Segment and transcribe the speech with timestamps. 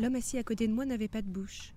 [0.00, 1.74] L'homme assis à côté de moi n'avait pas de bouche.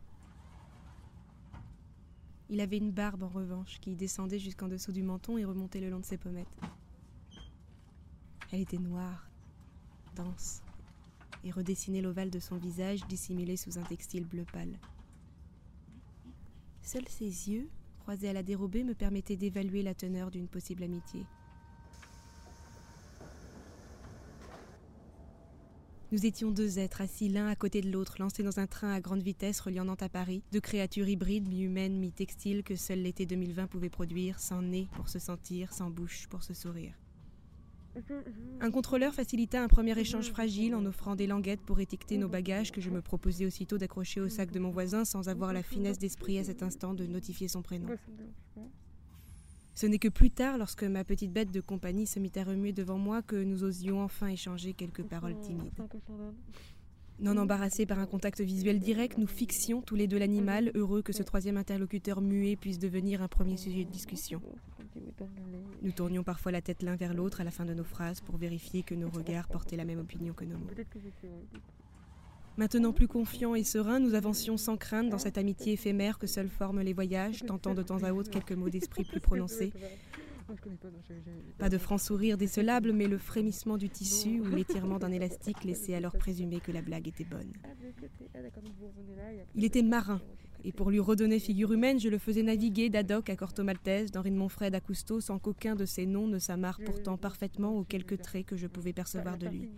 [2.50, 5.90] Il avait une barbe en revanche qui descendait jusqu'en dessous du menton et remontait le
[5.90, 6.48] long de ses pommettes.
[8.52, 9.30] Elle était noire,
[10.16, 10.62] dense,
[11.44, 14.78] et redessinait l'ovale de son visage dissimulé sous un textile bleu pâle.
[16.82, 17.70] Seuls ses yeux,
[18.02, 21.26] croisés à la dérobée, me permettaient d'évaluer la teneur d'une possible amitié.
[26.12, 29.00] Nous étions deux êtres assis l'un à côté de l'autre, lancés dans un train à
[29.00, 33.68] grande vitesse reliant Nantes à Paris, deux créatures hybrides, mi-humaines, mi-textiles que seul l'été 2020
[33.68, 37.01] pouvait produire, sans nez pour se sentir, sans bouche pour se sourire.
[38.62, 42.72] Un contrôleur facilita un premier échange fragile en offrant des languettes pour étiqueter nos bagages
[42.72, 45.98] que je me proposais aussitôt d'accrocher au sac de mon voisin sans avoir la finesse
[45.98, 47.90] d'esprit à cet instant de notifier son prénom.
[49.74, 52.74] Ce n'est que plus tard, lorsque ma petite bête de compagnie se mit à remuer
[52.74, 55.74] devant moi, que nous osions enfin échanger quelques paroles timides.
[57.20, 61.14] Non embarrassés par un contact visuel direct, nous fixions tous les deux l'animal, heureux que
[61.14, 64.42] ce troisième interlocuteur muet puisse devenir un premier sujet de discussion.
[65.82, 68.38] Nous tournions parfois la tête l'un vers l'autre à la fin de nos phrases pour
[68.38, 70.70] vérifier que nos regards portaient la même opinion que nos mots.
[72.58, 76.50] Maintenant plus confiants et sereins, nous avancions sans crainte dans cette amitié éphémère que seuls
[76.50, 79.72] forment les voyages, tentant de temps à autre quelques mots d'esprit plus prononcés.
[81.58, 85.96] Pas de franc sourire décelable, mais le frémissement du tissu ou l'étirement d'un élastique laissait
[85.96, 87.54] alors présumer que la blague était bonne.
[89.56, 90.22] Il était marin,
[90.64, 94.32] et pour lui redonner figure humaine, je le faisais naviguer d'Adoc à Corto Maltese, d'Henri
[94.32, 98.22] de Montfred à Cousteau, sans qu'aucun de ces noms ne s'amarre pourtant parfaitement aux quelques
[98.22, 99.70] traits que je pouvais percevoir de lui.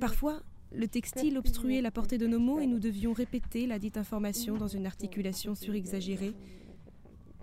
[0.00, 0.42] Parfois,
[0.72, 4.56] le textile obstruait la portée de nos mots et nous devions répéter la dite information
[4.56, 6.34] dans une articulation surexagérée.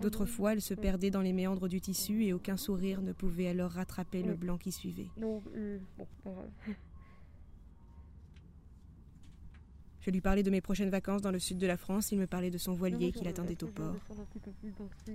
[0.00, 3.48] D'autres fois, elle se perdait dans les méandres du tissu et aucun sourire ne pouvait
[3.48, 5.08] alors rattraper le blanc qui suivait.
[10.08, 12.26] Je lui parlais de mes prochaines vacances dans le sud de la France, il me
[12.26, 13.94] parlait de son voilier qui l'attendait au port.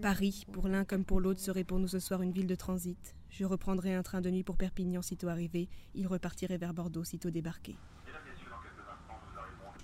[0.03, 3.15] Paris, pour l'un comme pour l'autre, serait pour nous ce soir une ville de transit.
[3.31, 7.31] Je reprendrai un train de nuit pour Perpignan sitôt arrivé, il repartirait vers Bordeaux sitôt
[7.31, 7.75] débarqué.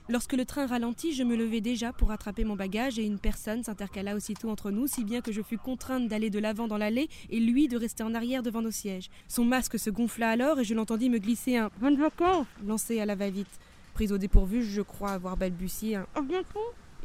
[0.09, 3.63] Lorsque le train ralentit, je me levai déjà pour attraper mon bagage et une personne
[3.63, 7.09] s'intercala aussitôt entre nous, si bien que je fus contrainte d'aller de l'avant dans l'allée
[7.31, 9.09] et lui de rester en arrière devant nos sièges.
[9.27, 13.07] Son masque se gonfla alors et je l'entendis me glisser un Bonne vacances lancé à
[13.07, 13.59] la va-vite.
[13.99, 16.21] Prise au dépourvu, je crois avoir balbutié un oh,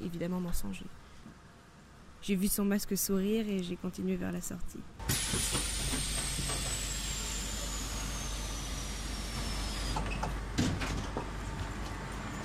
[0.00, 0.86] évidemment mensonger.
[2.22, 4.78] J'ai vu son masque sourire et j'ai continué vers la sortie.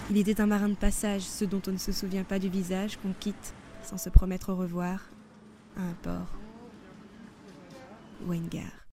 [0.10, 2.98] Il était un marin de passage, ce dont on ne se souvient pas du visage,
[2.98, 5.12] qu'on quitte sans se promettre au revoir
[5.78, 6.40] à un port
[8.26, 8.89] ou à une gare.